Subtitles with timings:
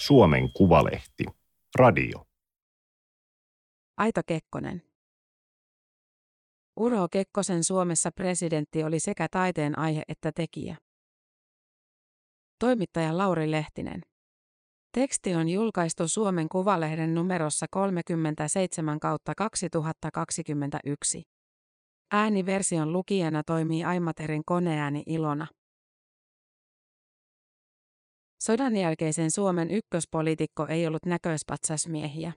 [0.00, 1.24] Suomen Kuvalehti.
[1.78, 2.26] Radio.
[3.96, 4.82] Aito Kekkonen.
[6.76, 10.76] Urho Kekkosen Suomessa presidentti oli sekä taiteen aihe että tekijä.
[12.58, 14.00] Toimittaja Lauri Lehtinen.
[14.92, 21.22] Teksti on julkaistu Suomen Kuvalehden numerossa 37 kautta 2021.
[22.12, 25.46] Ääniversion lukijana toimii Aimaterin koneääni Ilona.
[28.42, 32.32] Sodan jälkeisen Suomen ykköspoliitikko ei ollut näköispatsasmiehiä.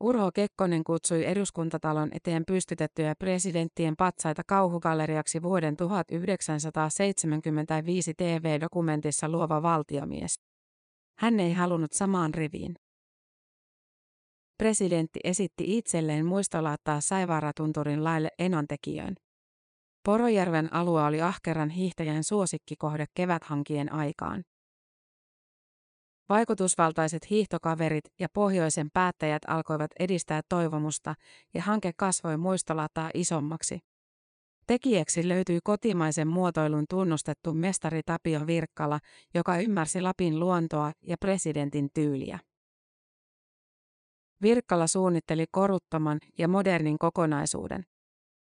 [0.00, 10.40] Urho Kekkonen kutsui eduskuntatalon eteen pystytettyjä presidenttien patsaita kauhugalleriaksi vuoden 1975 TV-dokumentissa Luova valtiomies.
[11.18, 12.74] Hän ei halunnut samaan riviin.
[14.58, 19.14] Presidentti esitti itselleen muistolaattaa Saivaaratunturin laille enontekijöön.
[20.08, 24.44] Porojärven alue oli ahkeran hiihtäjän suosikkikohde keväthankien aikaan.
[26.28, 31.14] Vaikutusvaltaiset hiihtokaverit ja pohjoisen päättäjät alkoivat edistää toivomusta
[31.54, 33.78] ja hanke kasvoi muistolataa isommaksi.
[34.66, 38.98] Tekijäksi löytyi kotimaisen muotoilun tunnustettu mestari Tapio Virkkala,
[39.34, 42.38] joka ymmärsi Lapin luontoa ja presidentin tyyliä.
[44.42, 47.84] Virkkala suunnitteli koruttoman ja modernin kokonaisuuden.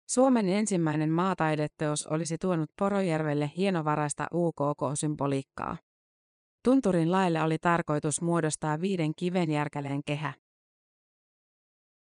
[0.10, 5.78] Suomen ensimmäinen maataideteos olisi tuonut Porojärvelle hienovaraista UKK-symboliikkaa.
[6.64, 10.34] Tunturin laille oli tarkoitus muodostaa viiden kivenjärkäleen kehä.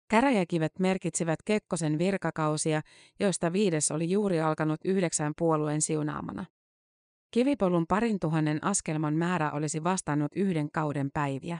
[0.09, 2.81] Käräjäkivet merkitsivät Kekkosen virkakausia,
[3.19, 6.45] joista viides oli juuri alkanut yhdeksän puolueen siunaamana.
[7.31, 11.57] Kivipolun parin tuhannen askelman määrä olisi vastannut yhden kauden päiviä.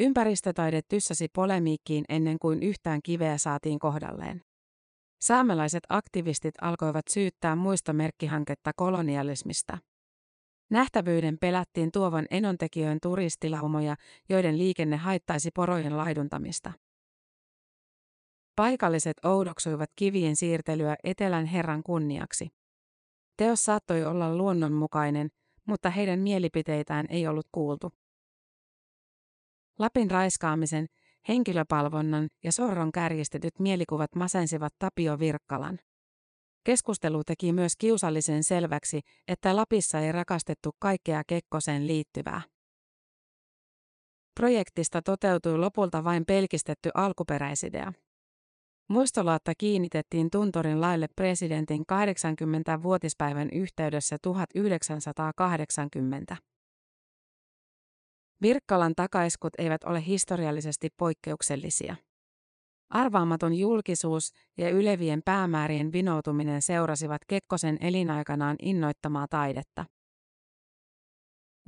[0.00, 4.40] Ympäristötaide tyssäsi polemiikkiin ennen kuin yhtään kiveä saatiin kohdalleen.
[5.20, 9.78] Saamelaiset aktivistit alkoivat syyttää muistomerkkihanketta kolonialismista.
[10.70, 13.96] Nähtävyyden pelättiin tuovan enontekijöön turistilaumoja,
[14.28, 16.72] joiden liikenne haittaisi porojen laiduntamista.
[18.56, 22.48] Paikalliset oudoksuivat kivien siirtelyä etelän herran kunniaksi.
[23.36, 25.28] Teos saattoi olla luonnonmukainen,
[25.66, 27.92] mutta heidän mielipiteitään ei ollut kuultu.
[29.78, 30.86] Lapin raiskaamisen,
[31.28, 35.78] henkilöpalvonnan ja sorron kärjistetyt mielikuvat masensivat Tapio Virkkalan.
[36.64, 42.42] Keskustelu teki myös kiusallisen selväksi, että Lapissa ei rakastettu kaikkea Kekkoseen liittyvää.
[44.34, 47.92] Projektista toteutui lopulta vain pelkistetty alkuperäisidea.
[48.88, 56.36] Muistolaatta kiinnitettiin Tuntorin laille presidentin 80-vuotispäivän yhteydessä 1980.
[58.42, 61.96] Virkkalan takaiskut eivät ole historiallisesti poikkeuksellisia.
[62.90, 69.84] Arvaamaton julkisuus ja ylevien päämäärien vinoutuminen seurasivat Kekkosen elinaikanaan innoittamaa taidetta.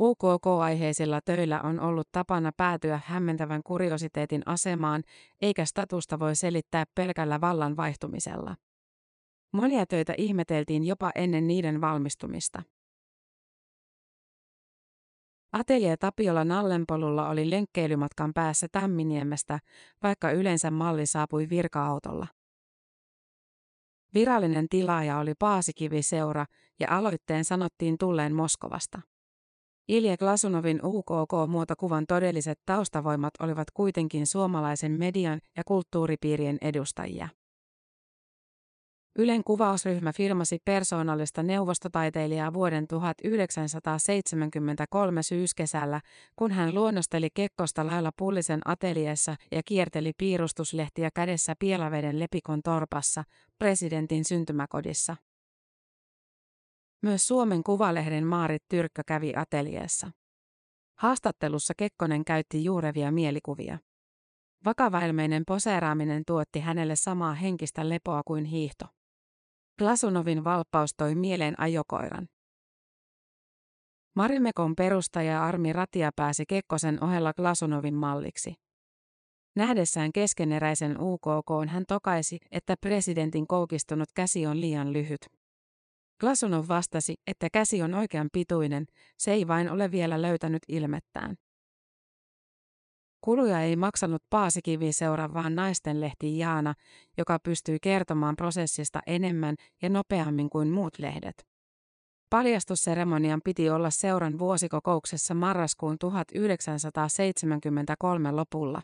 [0.01, 5.03] UKK-aiheisilla töillä on ollut tapana päätyä hämmentävän kuriositeetin asemaan,
[5.41, 8.57] eikä statusta voi selittää pelkällä vallan vaihtumisella.
[9.53, 12.63] Monia töitä ihmeteltiin jopa ennen niiden valmistumista.
[15.53, 19.59] Atelje Tapiola Nallenpolulla oli lenkkeilymatkan päässä Tämminiemestä,
[20.03, 22.27] vaikka yleensä malli saapui virka-autolla.
[24.15, 26.47] Virallinen tilaaja oli Paasikivi-seura
[26.81, 29.01] ja aloitteen sanottiin tulleen Moskovasta.
[29.89, 37.29] Ilja Glasunovin UKK-muotokuvan todelliset taustavoimat olivat kuitenkin suomalaisen median ja kulttuuripiirien edustajia.
[39.21, 46.01] Ylen kuvausryhmä filmasi persoonallista neuvostotaiteilijaa vuoden 1973 syyskesällä,
[46.37, 53.25] kun hän luonnosteli Kekkosta lailla Pullisen ateliessa ja kierteli piirustuslehtiä kädessä Pielaveden Lepikon torpassa,
[53.59, 55.17] presidentin syntymäkodissa.
[57.03, 60.11] Myös Suomen Kuvalehden Maarit Tyrkkö kävi ateliessa.
[60.99, 63.79] Haastattelussa Kekkonen käytti juurevia mielikuvia.
[64.65, 68.98] Vakavailmeinen poseeraaminen tuotti hänelle samaa henkistä lepoa kuin hiihto.
[69.79, 72.29] Glasunovin valppaus toi mieleen ajokoiran.
[74.17, 78.55] Marimekon perustaja Armi Ratia pääsi Kekkosen ohella Glasunovin malliksi.
[79.57, 85.27] Nähdessään keskeneräisen UKK hän tokaisi, että presidentin koukistunut käsi on liian lyhyt.
[86.21, 88.87] Glasunov vastasi, että käsi on oikean pituinen,
[89.19, 91.37] se ei vain ole vielä löytänyt ilmettään.
[93.21, 96.75] Kuluja ei maksanut Paasikivi seuraavaan naistenlehti Jaana,
[97.19, 101.47] joka pystyi kertomaan prosessista enemmän ja nopeammin kuin muut lehdet.
[102.31, 108.83] Paljastusseremonian piti olla seuran vuosikokouksessa marraskuun 1973 lopulla.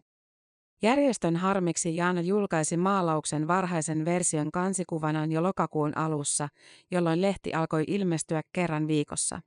[0.83, 6.49] Järjestön harmiksi Jaana julkaisi maalauksen varhaisen version kansikuvanan jo lokakuun alussa,
[6.91, 9.41] jolloin lehti alkoi ilmestyä kerran viikossa.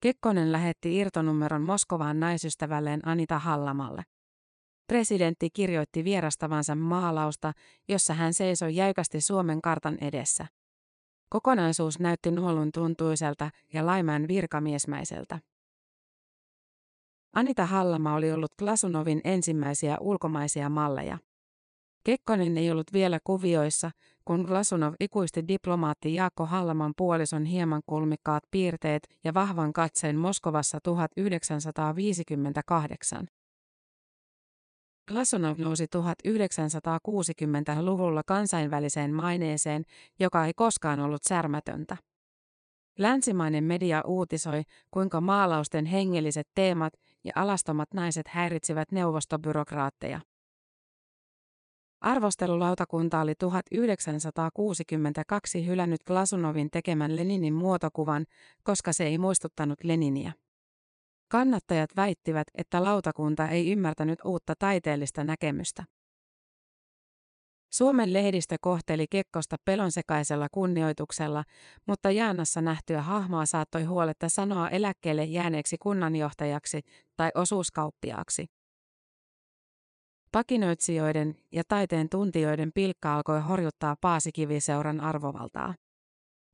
[0.00, 4.02] Kekkonen lähetti irtonumeron Moskovaan naisystävälleen Anita Hallamalle.
[4.86, 7.52] Presidentti kirjoitti vierastavansa maalausta,
[7.88, 10.46] jossa hän seisoi jäykästi Suomen kartan edessä.
[11.28, 15.38] Kokonaisuus näytti nuolun tuntuiselta ja Laimäen virkamiesmäiseltä.
[17.34, 21.18] Anita Hallama oli ollut Glasunovin ensimmäisiä ulkomaisia malleja.
[22.04, 23.90] Kekkonen ei ollut vielä kuvioissa,
[24.28, 33.26] kun Glasunov ikuisti diplomaatti Jaakko Hallaman puolison hieman kulmikkaat piirteet ja vahvan katseen Moskovassa 1958.
[35.08, 39.84] Glasunov nousi 1960-luvulla kansainväliseen maineeseen,
[40.20, 41.96] joka ei koskaan ollut särmätöntä.
[42.98, 46.92] Länsimainen media uutisoi, kuinka maalausten hengelliset teemat
[47.24, 50.20] ja alastomat naiset häiritsivät neuvostobyrokraatteja.
[52.00, 58.26] Arvostelulautakunta oli 1962 hylännyt Glasunovin tekemän Leninin muotokuvan,
[58.62, 60.32] koska se ei muistuttanut Leniniä.
[61.28, 65.84] Kannattajat väittivät, että lautakunta ei ymmärtänyt uutta taiteellista näkemystä.
[67.72, 71.44] Suomen lehdistö kohteli Kekkosta pelonsekaisella kunnioituksella,
[71.86, 76.80] mutta Jaanassa nähtyä hahmoa saattoi huoletta sanoa eläkkeelle jääneeksi kunnanjohtajaksi
[77.16, 78.57] tai osuuskauppiaaksi.
[80.32, 85.74] Pakinoitsijoiden ja taiteen tuntijoiden pilkka alkoi horjuttaa Paasikiviseuran arvovaltaa.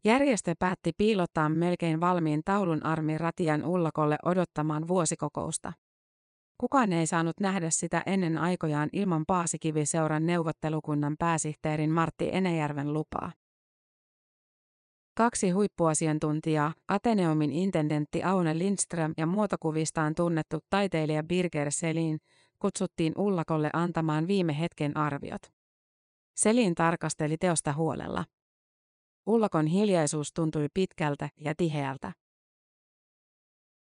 [0.05, 5.73] Järjestö päätti piilottaa melkein valmiin taulun armi Ratian ullakolle odottamaan vuosikokousta.
[6.59, 13.33] Kukaan ei saanut nähdä sitä ennen aikojaan ilman Paasikiviseuran neuvottelukunnan pääsihteerin Martti Enäjärven lupaa.
[15.17, 22.19] Kaksi huippuasiantuntijaa, Ateneumin intendentti Aune Lindström ja muotokuvistaan tunnettu taiteilija Birger Selin,
[22.65, 25.43] kutsuttiin Ullakolle antamaan viime hetken arviot.
[26.37, 28.25] Selin tarkasteli teosta huolella.
[29.27, 32.13] Ullakon hiljaisuus tuntui pitkältä ja tiheältä.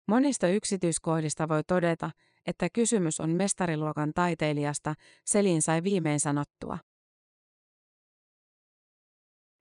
[0.08, 2.10] Monista yksityiskohdista voi todeta,
[2.46, 6.78] että kysymys on mestariluokan taiteilijasta, Selin sai viimein sanottua.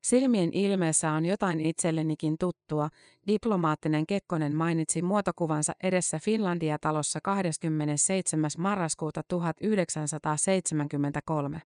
[0.05, 2.89] Silmien ilmeessä on jotain itsellenikin tuttua,
[3.27, 8.49] diplomaattinen Kekkonen mainitsi muotokuvansa edessä Finlandia-talossa 27.
[8.57, 11.61] marraskuuta 1973.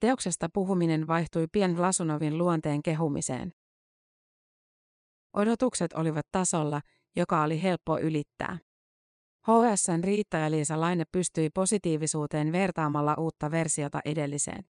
[0.00, 3.52] Teoksesta puhuminen vaihtui pien Lasunovin luonteen kehumiseen.
[5.32, 6.80] Odotukset olivat tasolla,
[7.16, 8.58] joka oli helppo ylittää.
[9.42, 14.64] HSN Riitta ja Liisa Laine pystyi positiivisuuteen vertaamalla uutta versiota edelliseen.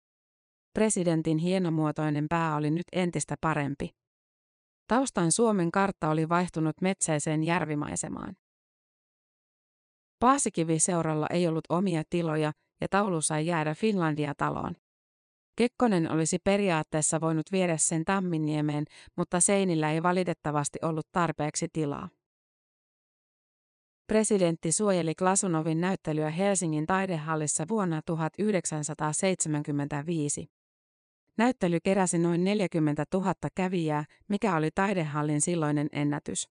[0.80, 3.90] Presidentin hienomuotoinen pää oli nyt entistä parempi.
[4.88, 8.36] Taustan Suomen kartta oli vaihtunut metsäiseen järvimaisemaan.
[10.20, 14.76] Paasikivi-seuralla ei ollut omia tiloja ja taulu sai jäädä Finlandia-taloon.
[15.56, 18.86] Kekkonen olisi periaatteessa voinut viedä sen Tamminiemeen,
[19.18, 22.10] mutta seinillä ei valitettavasti ollut tarpeeksi tilaa.
[24.08, 30.59] Presidentti suojeli Klasunovin näyttelyä Helsingin taidehallissa vuonna 1975.
[31.40, 36.50] Näyttely keräsi noin 40 000 kävijää, mikä oli taidehallin silloinen ennätys.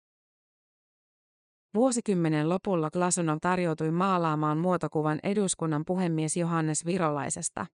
[1.74, 7.66] Vuosikymmenen lopulla Glasunov tarjoutui maalaamaan muotokuvan eduskunnan puhemies Johannes Virolaisesta.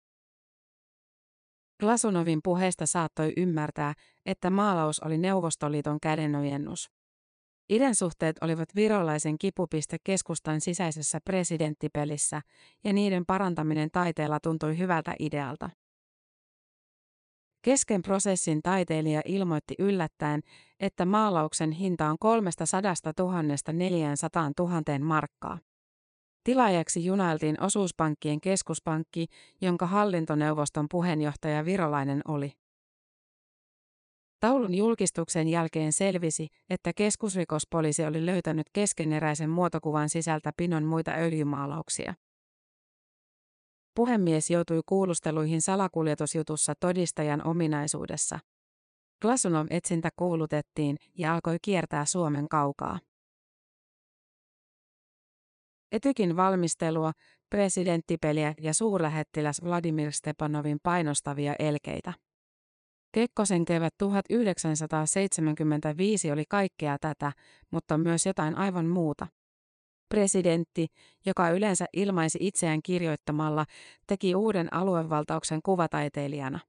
[1.80, 3.94] Glasunovin puheesta saattoi ymmärtää,
[4.26, 6.90] että maalaus oli Neuvostoliiton kädenojennus.
[7.94, 12.42] suhteet olivat virolaisen kipupiste keskustan sisäisessä presidenttipelissä,
[12.84, 15.70] ja niiden parantaminen taiteella tuntui hyvältä idealta.
[17.66, 20.42] Kesken prosessin taiteilija ilmoitti yllättäen,
[20.80, 22.66] että maalauksen hinta on 300
[23.18, 23.42] 000
[23.72, 25.58] 400 000 markkaa.
[26.44, 29.26] Tilaajaksi junailtiin osuuspankkien keskuspankki,
[29.60, 32.52] jonka hallintoneuvoston puheenjohtaja Virolainen oli.
[34.40, 42.14] Taulun julkistuksen jälkeen selvisi, että keskusrikospoliisi oli löytänyt keskeneräisen muotokuvan sisältä pinon muita öljymaalauksia.
[43.96, 48.38] Puhemies joutui kuulusteluihin salakuljetusjutussa todistajan ominaisuudessa.
[49.22, 52.98] Glasunov etsintä kuulutettiin ja alkoi kiertää Suomen kaukaa.
[55.92, 57.12] Etykin valmistelua,
[57.50, 62.12] presidenttipeliä ja suurlähettiläs Vladimir Stepanovin painostavia elkeitä.
[63.12, 67.32] Kekkosen kevät 1975 oli kaikkea tätä,
[67.70, 69.26] mutta myös jotain aivan muuta.
[70.08, 70.86] Presidentti,
[71.26, 73.66] joka yleensä ilmaisi itseään kirjoittamalla,
[74.06, 76.60] teki uuden aluevaltauksen kuvataiteilijana.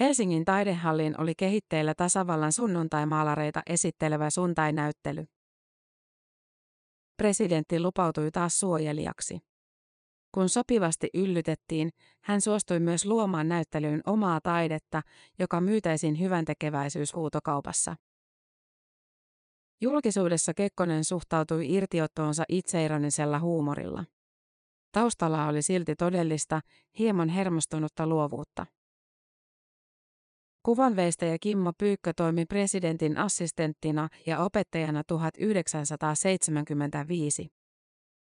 [0.00, 5.24] Helsingin taidehalliin oli kehitteillä tasavallan sunnuntaimaalareita esittelevä sunnuntainäyttely.
[7.16, 9.38] Presidentti lupautui taas suojelijaksi.
[10.34, 11.90] Kun sopivasti yllytettiin,
[12.24, 15.02] hän suostui myös luomaan näyttelyyn omaa taidetta,
[15.38, 17.96] joka myytäisiin hyvän tekeväisyyshuutokaupassa.
[19.82, 24.04] Julkisuudessa Kekkonen suhtautui irtiottoonsa itseironisella huumorilla.
[24.92, 26.60] Taustalla oli silti todellista,
[26.98, 28.66] hieman hermostunutta luovuutta.
[30.62, 37.48] Kuvanveistäjä Kimmo Pyykkö toimi presidentin assistenttina ja opettajana 1975.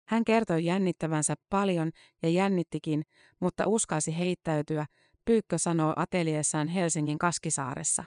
[0.08, 1.92] Hän kertoi jännittävänsä paljon
[2.24, 3.04] ja jännittikin,
[3.40, 4.86] mutta uskasi heittäytyä,
[5.26, 8.04] Pyykkö sanoo ateliessaan Helsingin Kaskisaaressa.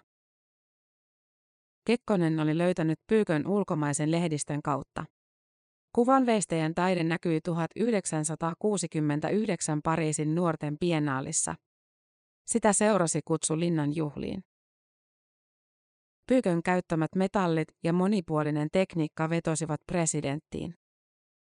[1.90, 5.04] Kekkonen oli löytänyt Pyykön ulkomaisen lehdistön kautta.
[5.92, 11.54] Kuvanveistäjän taide näkyi 1969 Pariisin nuorten biennaalissa.
[12.46, 14.44] Sitä seurasi kutsu linnan juhliin.
[16.26, 20.74] Pyykön käyttämät metallit ja monipuolinen tekniikka vetosivat presidenttiin.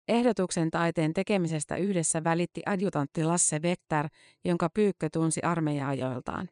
[0.08, 4.08] Ehdotuksen taiteen tekemisestä yhdessä välitti adjutantti Lasse Vektar,
[4.44, 6.48] jonka Pyykkö tunsi armeija-ajoiltaan.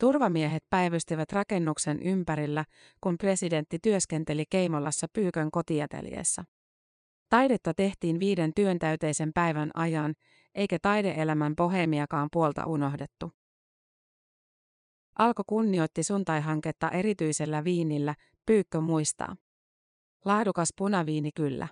[0.00, 2.64] Turvamiehet päivystivät rakennuksen ympärillä,
[3.00, 6.44] kun presidentti työskenteli Keimolassa Pyykön kotiateliessa.
[7.28, 10.14] Taidetta tehtiin viiden työntäyteisen päivän ajan,
[10.54, 13.32] eikä taideelämän bohemiakaan puolta unohdettu.
[15.18, 18.14] Alko kunnioitti suntai-hanketta erityisellä viinillä,
[18.46, 19.36] Pyykkö muistaa.
[20.24, 21.68] Laadukas punaviini kyllä.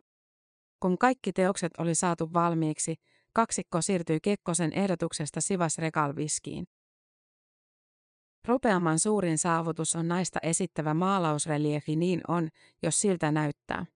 [0.80, 2.94] Kun kaikki teokset oli saatu valmiiksi,
[3.32, 6.66] kaksikko siirtyi Kekkosen ehdotuksesta Sivas Regal Viskiin.
[8.46, 12.48] Rupeaman suurin saavutus on naista esittävä maalausreliefi niin on,
[12.82, 13.86] jos siltä näyttää.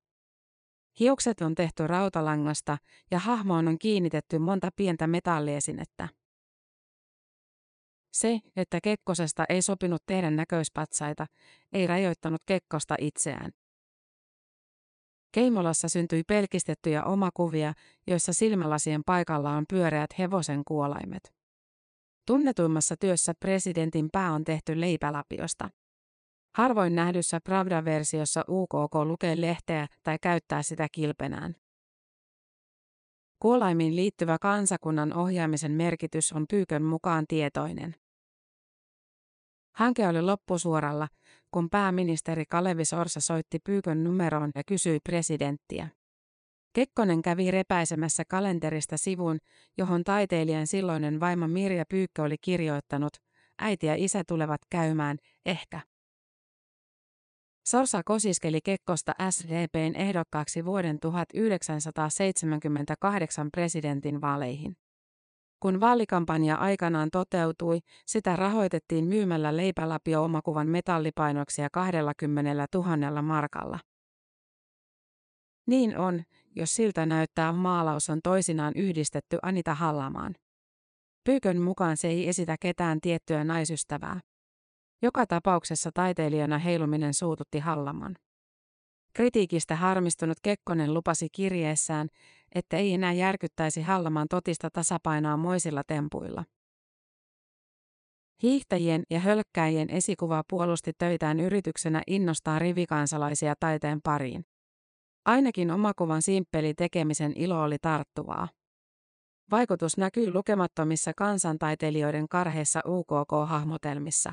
[1.01, 2.79] Hiukset on tehty rautalangasta
[3.11, 6.09] ja hahmoon on kiinnitetty monta pientä metalliesinettä.
[8.13, 11.27] Se, että Kekkosesta ei sopinut tehdä näköispatsaita,
[11.73, 13.51] ei rajoittanut Kekkosta itseään.
[15.33, 17.73] Keimolassa syntyi pelkistettyjä omakuvia,
[18.07, 21.40] joissa silmälasien paikalla on pyöreät hevosen kuolaimet.
[22.27, 25.71] Tunnetuimmassa työssä presidentin pää on tehty leipälapiosta.
[26.57, 31.57] Harvoin nähdyssä Pravda-versiossa UKK lukee lehteä tai käyttää sitä kilpenään.
[33.43, 37.95] Kuolaimiin liittyvä kansakunnan ohjaamisen merkitys on Pyykön mukaan tietoinen.
[39.75, 41.09] Hanke oli loppusuoralla,
[41.51, 45.89] kun pääministeri Kalevi Sorsa soitti Pyykön numeroon ja kysyi presidenttiä.
[46.73, 49.39] Kekkonen kävi repäisemässä kalenterista sivun,
[49.79, 53.13] johon taiteilijan silloinen vaimo Mirja Pyykkö oli kirjoittanut,
[53.59, 55.81] äiti ja isä tulevat käymään, ehkä.
[57.69, 64.77] Sorsa kosiskeli Kekkosta SDPn ehdokkaaksi vuoden 1978 presidentin vaaleihin.
[65.61, 73.79] Kun vaalikampanja aikanaan toteutui, sitä rahoitettiin myymällä leipälapio omakuvan metallipainoksia 20 000 markalla.
[75.67, 76.23] Niin on,
[76.57, 80.35] jos siltä näyttää maalaus on toisinaan yhdistetty Anita Hallamaan.
[81.25, 84.21] Pyykön mukaan se ei esitä ketään tiettyä naisystävää.
[85.03, 88.17] Joka tapauksessa taiteilijana heiluminen suututti Hallaman.
[89.15, 92.09] Kritiikistä harmistunut Kekkonen lupasi kirjeessään,
[92.55, 96.45] että ei enää järkyttäisi Hallaman totista tasapainoa moisilla tempuilla.
[98.43, 104.45] Hiihtäjien ja hölkkäjien esikuva puolusti töitään yrityksenä innostaa rivikansalaisia taiteen pariin.
[105.31, 108.49] Ainakin omakuvan simppeli tekemisen ilo oli tarttuvaa.
[109.51, 114.33] Vaikutus näkyy lukemattomissa kansantaiteilijoiden karheissa UKK-hahmotelmissa.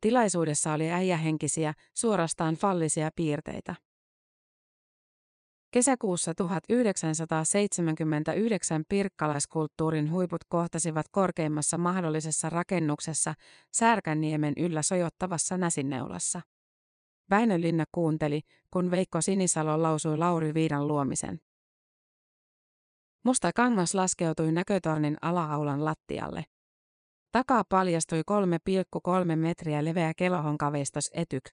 [0.00, 3.74] Tilaisuudessa oli äijähenkisiä, suorastaan fallisia piirteitä.
[5.70, 13.34] Kesäkuussa 1979 pirkkalaiskulttuurin huiput kohtasivat korkeimmassa mahdollisessa rakennuksessa
[13.72, 16.40] Särkänniemen yllä sojottavassa Näsinneulassa.
[17.30, 18.40] Väinö Linna kuunteli,
[18.70, 21.40] kun Veikko Sinisalo lausui Lauri Viidan luomisen.
[23.24, 26.44] Musta kangas laskeutui näkötornin alaaulan lattialle.
[27.32, 28.22] Takaa paljastui
[29.30, 31.44] 3,3 metriä leveä kelohonkaveistos etyk.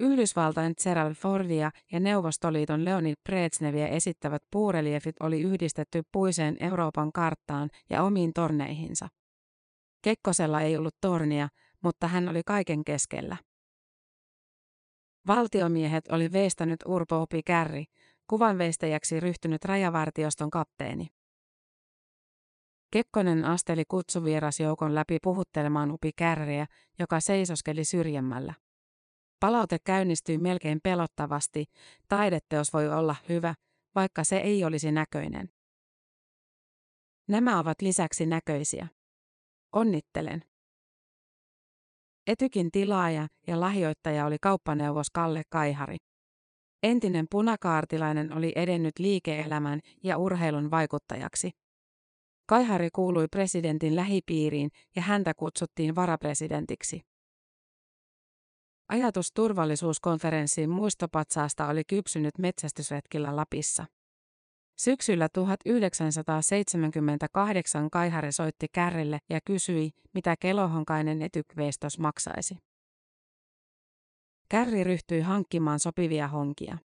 [0.00, 8.02] Yhdysvaltain Gerald Fordia ja Neuvostoliiton Leonid Brezhneviä esittävät puureliefit oli yhdistetty puiseen Euroopan karttaan ja
[8.02, 9.08] omiin torneihinsa.
[10.02, 11.48] Kekkosella ei ollut tornia,
[11.82, 13.36] mutta hän oli kaiken keskellä.
[15.28, 17.84] Valtiomiehet oli veistänyt Urpo Opi Kärri,
[18.26, 21.06] kuvanveistäjäksi ryhtynyt rajavartioston kapteeni.
[22.90, 26.66] Kekkonen asteli kutsuvierasjoukon läpi puhuttelemaan Upi Kärriä,
[26.98, 28.54] joka seisoskeli syrjemmällä.
[29.40, 31.64] Palaute käynnistyi melkein pelottavasti,
[32.08, 33.54] taideteos voi olla hyvä,
[33.94, 35.50] vaikka se ei olisi näköinen.
[37.28, 38.88] Nämä ovat lisäksi näköisiä.
[39.72, 40.47] Onnittelen.
[42.28, 45.96] Etykin tilaaja ja lahjoittaja oli kauppaneuvos Kalle Kaihari.
[46.82, 51.50] Entinen punakaartilainen oli edennyt liike-elämän ja urheilun vaikuttajaksi.
[52.48, 57.00] Kaihari kuului presidentin lähipiiriin ja häntä kutsuttiin varapresidentiksi.
[58.88, 63.86] Ajatus turvallisuuskonferenssiin muistopatsaasta oli kypsynyt metsästysretkillä Lapissa.
[64.80, 72.56] Syksyllä 1978 Kaihari soitti Kärrille ja kysyi, mitä kelohonkainen etykveistos maksaisi.
[74.48, 76.78] Kärri ryhtyi hankkimaan sopivia honkia.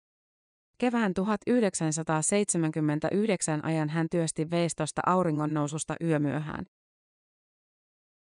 [0.78, 6.66] Kevään 1979 ajan hän työsti veistosta auringonnoususta yömyöhään.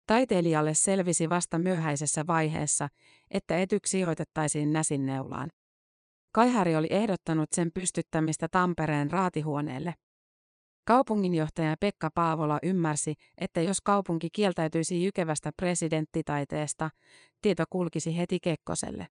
[0.06, 2.88] Taiteilijalle selvisi vasta myöhäisessä vaiheessa,
[3.30, 5.50] että etyk sijoitettaisiin näsinneulaan.
[6.34, 9.94] Kaihari oli ehdottanut sen pystyttämistä Tampereen raatihuoneelle.
[10.86, 16.90] Kaupunginjohtaja Pekka Paavola ymmärsi, että jos kaupunki kieltäytyisi jykevästä presidenttitaiteesta,
[17.42, 19.06] tieto kulkisi heti Kekkoselle.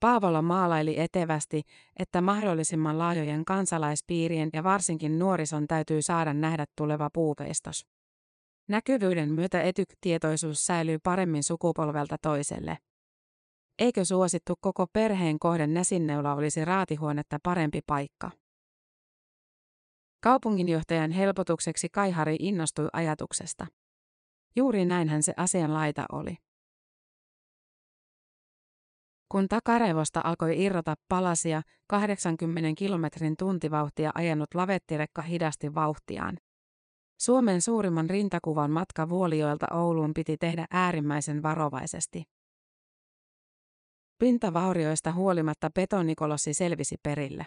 [0.00, 1.62] Paavola maalaili etevästi,
[1.98, 7.86] että mahdollisimman laajojen kansalaispiirien ja varsinkin nuorison täytyy saada nähdä tuleva puuveistos.
[8.68, 12.78] Näkyvyyden myötä etyk-tietoisuus säilyy paremmin sukupolvelta toiselle.
[13.78, 18.30] Eikö suosittu koko perheen kohden näsinneula olisi raatihuonetta parempi paikka?
[20.20, 23.66] Kaupunginjohtajan helpotukseksi Kaihari innostui ajatuksesta.
[24.56, 26.36] Juuri näinhän se asian laita oli.
[29.28, 36.36] Kun takarevosta alkoi irrota palasia, 80 kilometrin tuntivauhtia ajanut lavettirekka hidasti vauhtiaan.
[37.20, 42.24] Suomen suurimman rintakuvan matka Vuolijoelta Ouluun piti tehdä äärimmäisen varovaisesti.
[44.22, 47.46] Pintavaurioista huolimatta betonikolossi selvisi perille.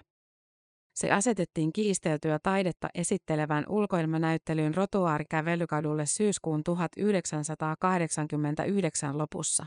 [0.95, 9.65] Se asetettiin kiisteltyä taidetta esittelevään ulkoilmanäyttelyyn rotuaarikävelykadulle syyskuun 1989 lopussa.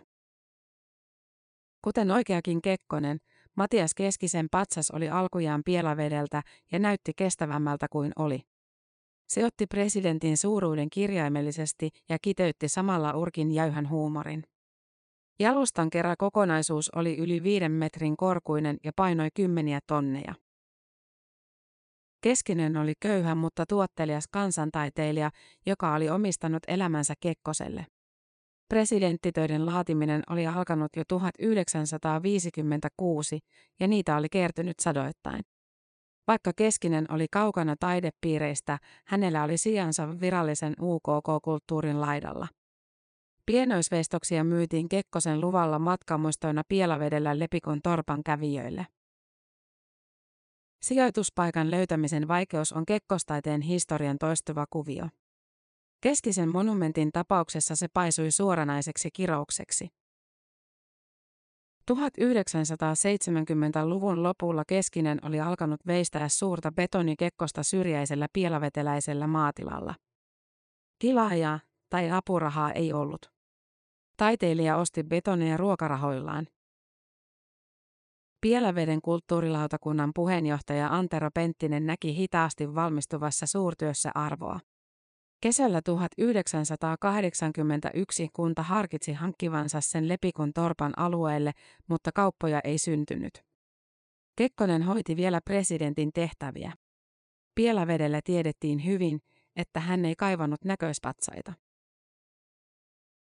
[1.84, 3.18] Kuten oikeakin Kekkonen,
[3.56, 8.40] Matias Keskisen patsas oli alkujaan pielavedeltä ja näytti kestävämmältä kuin oli.
[9.28, 14.44] Se otti presidentin suuruuden kirjaimellisesti ja kiteytti samalla urkin jäyhän huumorin.
[15.40, 20.34] Jalustan kerran kokonaisuus oli yli viiden metrin korkuinen ja painoi kymmeniä tonneja.
[22.20, 25.30] Keskinen oli köyhä, mutta tuottelias kansantaiteilija,
[25.66, 27.86] joka oli omistanut elämänsä Kekkoselle.
[28.68, 33.38] Presidenttitöiden laatiminen oli alkanut jo 1956
[33.80, 35.42] ja niitä oli kertynyt sadoittain.
[36.26, 42.48] Vaikka Keskinen oli kaukana taidepiireistä, hänellä oli sijansa virallisen UKK-kulttuurin laidalla.
[43.48, 48.86] Pienoisveistoksia myytiin Kekkosen luvalla matkamuistoina Pielavedellä Lepikon torpan kävijöille.
[50.82, 55.08] Sijoituspaikan löytämisen vaikeus on kekkostaiteen historian toistuva kuvio.
[56.00, 59.88] Keskisen monumentin tapauksessa se paisui suoranaiseksi kiroukseksi.
[61.90, 69.94] 1970-luvun lopulla Keskinen oli alkanut veistää suurta betonikekkosta syrjäisellä pielaveteläisellä maatilalla.
[70.98, 73.37] Tilaajaa tai apurahaa ei ollut.
[74.18, 76.46] Taiteilija osti betonia ruokarahoillaan.
[78.40, 84.60] Pielaveden kulttuurilautakunnan puheenjohtaja Antero Penttinen näki hitaasti valmistuvassa suurtyössä arvoa.
[85.40, 91.52] Kesällä 1981 kunta harkitsi hankkivansa sen Lepikon torpan alueelle,
[91.88, 93.42] mutta kauppoja ei syntynyt.
[94.36, 96.72] Kekkonen hoiti vielä presidentin tehtäviä.
[97.54, 99.20] Pielavedellä tiedettiin hyvin,
[99.56, 101.52] että hän ei kaivannut näköispatsaita.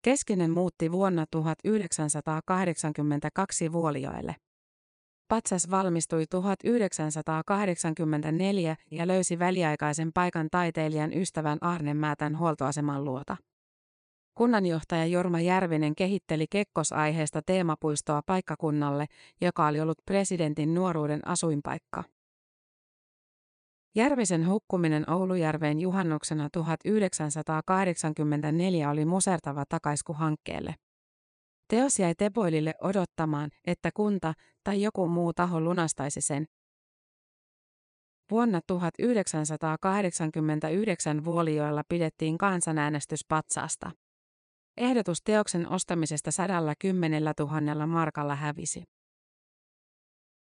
[0.02, 4.36] Keskinen muutti vuonna 1982 Vuolijoelle.
[5.28, 13.36] Patsas valmistui 1984 ja löysi väliaikaisen paikan taiteilijan ystävän Arne Määtän huoltoaseman luota.
[14.34, 19.06] Kunnanjohtaja Jorma Järvinen kehitteli kekkosaiheesta teemapuistoa paikkakunnalle,
[19.40, 22.04] joka oli ollut presidentin nuoruuden asuinpaikka.
[23.94, 30.74] Järvisen hukkuminen Oulujärveen juhannuksena 1984 oli musertava takaisku hankkeelle.
[31.68, 36.46] Teos jäi Tepoilille odottamaan, että kunta tai joku muu taho lunastaisi sen.
[38.30, 43.90] Vuonna 1989 Vuolijoella pidettiin kansanäänestys patsaasta.
[44.76, 48.84] Ehdotus teoksen ostamisesta sadalla kymmenellä tuhannella markalla hävisi.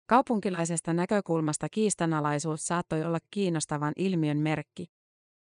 [0.06, 4.86] Kaupunkilaisesta näkökulmasta kiistanalaisuus saattoi olla kiinnostavan ilmiön merkki.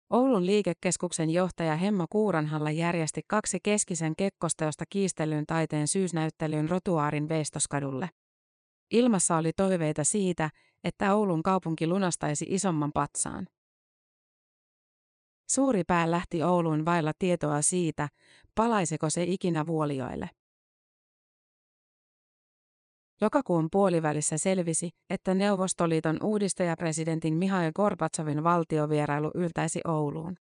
[0.09, 8.09] Oulun liikekeskuksen johtaja Hemmo Kuuranhalla järjesti kaksi keskisen kekkosteosta kiistellyn taiteen syysnäyttelyyn Rotuaarin Veistoskadulle.
[8.91, 10.49] Ilmassa oli toiveita siitä,
[10.83, 13.47] että Oulun kaupunki lunastaisi isomman patsaan.
[15.49, 18.09] Suuri pää lähti Ouluun vailla tietoa siitä,
[18.55, 20.29] palaisiko se ikinä vuolioille.
[23.23, 30.35] Lokakuun puolivälissä selvisi, että Neuvostoliiton uudistajapresidentin Mihail Gorbatsovin valtiovierailu yltäisi Ouluun.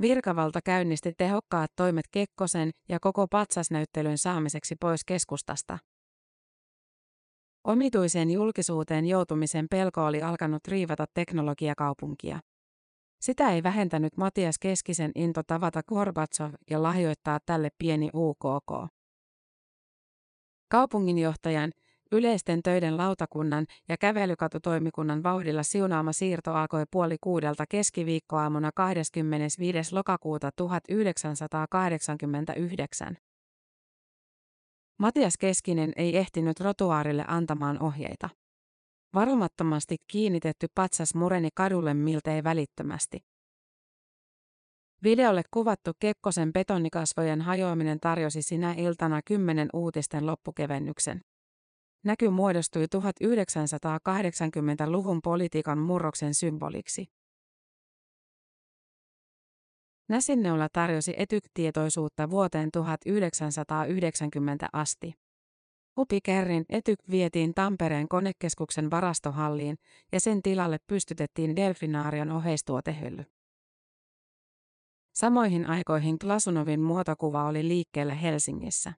[0.00, 5.78] Virkavalta käynnisti tehokkaat toimet Kekkosen ja koko patsasnäyttelyn saamiseksi pois keskustasta.
[7.64, 12.40] Omituiseen julkisuuteen joutumisen pelko oli alkanut riivata teknologiakaupunkia.
[13.20, 18.92] Sitä ei vähentänyt Matias Keskisen into tavata Gorbatsov ja lahjoittaa tälle pieni UKK.
[20.70, 21.72] Kaupunginjohtajan,
[22.12, 29.94] yleisten töiden lautakunnan ja kävelykatutoimikunnan vauhdilla siunaama siirto alkoi puoli kuudelta keskiviikkoaamuna 25.
[29.94, 33.16] lokakuuta 1989.
[34.98, 38.28] Matias Keskinen ei ehtinyt rotuaarille antamaan ohjeita.
[39.14, 43.18] Varomattomasti kiinnitetty patsas mureni kadulle miltei välittömästi.
[45.02, 51.20] Videolle kuvattu Kekkosen betonikasvojen hajoaminen tarjosi sinä iltana kymmenen uutisten loppukevennyksen.
[52.06, 57.06] Näky muodostui 1980-luvun politiikan murroksen symboliksi.
[60.08, 65.14] Näsinneula tarjosi etyk-tietoisuutta vuoteen 1990 asti.
[65.98, 69.78] Upi Kerrin etyk vietiin Tampereen konekeskuksen varastohalliin
[70.12, 73.24] ja sen tilalle pystytettiin Delfinaarion oheistuotehylly.
[75.14, 78.92] Samoihin aikoihin Glasunovin muotokuva oli liikkeellä Helsingissä.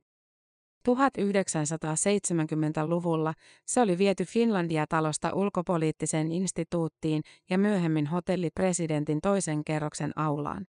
[0.88, 3.35] 1970-luvulla
[3.66, 10.66] se oli viety Finlandia-talosta ulkopoliittiseen instituuttiin ja myöhemmin hotellipresidentin toisen kerroksen aulaan.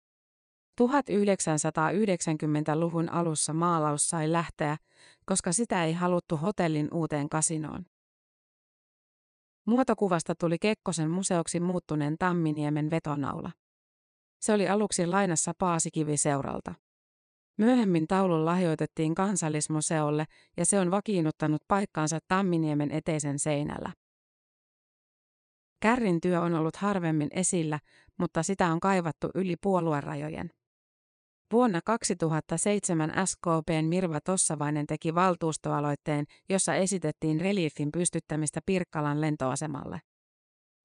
[0.81, 4.77] 1990-luvun alussa maalaus sai lähteä,
[5.25, 7.85] koska sitä ei haluttu hotellin uuteen kasinoon.
[9.65, 13.51] Muotokuvasta tuli Kekkosen museoksi muuttuneen Tamminiemen vetonaula.
[14.41, 16.88] Se oli aluksi lainassa Paasikivi-seuralta.
[17.59, 20.25] Myöhemmin taulu lahjoitettiin kansallismuseolle
[20.57, 23.93] ja se on vakiinnuttanut paikkaansa Tamminiemen eteisen seinällä.
[25.81, 27.79] Kärrin työ on ollut harvemmin esillä,
[28.17, 30.49] mutta sitä on kaivattu yli puoluerajojen.
[31.53, 40.01] Vuonna 2007 SKPn Mirva Tossavainen teki valtuustoaloitteen, jossa esitettiin reliefin pystyttämistä Pirkkalan lentoasemalle.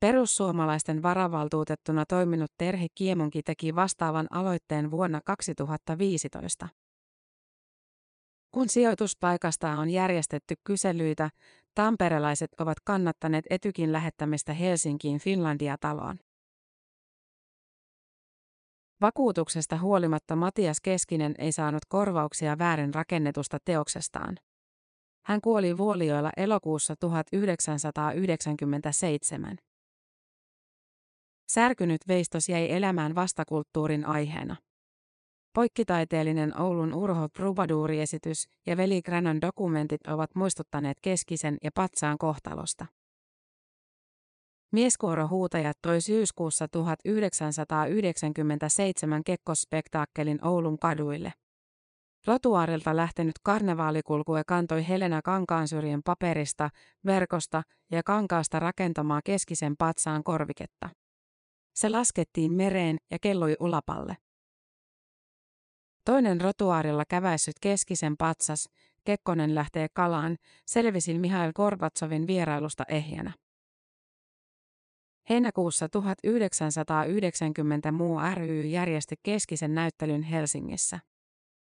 [0.00, 6.68] Perussuomalaisten varavaltuutettuna toiminut Terhi Kiemonki teki vastaavan aloitteen vuonna 2015.
[8.54, 11.30] Kun sijoituspaikasta on järjestetty kyselyitä,
[11.74, 16.18] tamperelaiset ovat kannattaneet etykin lähettämistä Helsinkiin Finlandia-taloon.
[19.00, 24.36] Vakuutuksesta huolimatta Matias Keskinen ei saanut korvauksia väärin rakennetusta teoksestaan.
[25.26, 29.56] Hän kuoli Vuolioilla elokuussa 1997.
[31.48, 34.56] Särkynyt veistos jäi elämään vastakulttuurin aiheena.
[35.54, 42.86] Poikkitaiteellinen Oulun Urho Trubaduuri-esitys ja Veli Granon dokumentit ovat muistuttaneet Keskisen ja Patsaan kohtalosta.
[44.72, 51.32] Mieskuorohuutajat toi syyskuussa 1997 kekkospektaakkelin Oulun kaduille.
[52.26, 56.70] Rotuaarilta lähtenyt karnevaalikulkue kantoi Helena Kankaansyrjän paperista,
[57.06, 60.88] verkosta ja kankaasta rakentamaa keskisen patsaan korviketta.
[61.74, 64.16] Se laskettiin mereen ja kelloi ulapalle.
[66.04, 68.68] Toinen rotuaarilla käväissyt keskisen patsas,
[69.04, 73.32] Kekkonen lähtee kalaan, selvisi Mihail Gorbatsovin vierailusta ehjänä.
[75.30, 81.00] Heinäkuussa 1990 muu ry järjesti keskisen näyttelyn Helsingissä.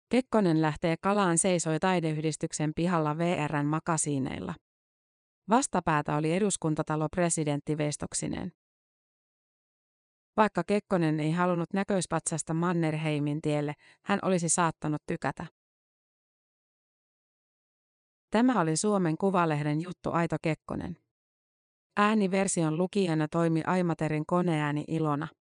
[0.09, 4.55] Kekkonen lähtee kalaan seisoi taideyhdistyksen pihalla VRn makasiineilla.
[5.49, 8.53] Vastapäätä oli eduskuntatalo presidentti Vestoksineen.
[10.37, 15.47] Vaikka Kekkonen ei halunnut näköispatsasta Mannerheimin tielle, hän olisi saattanut tykätä.
[18.31, 20.97] Tämä oli Suomen Kuvalehden juttu Aito Kekkonen.
[21.97, 25.29] Ääniversion lukijana toimi Aimaterin koneääni Ilona.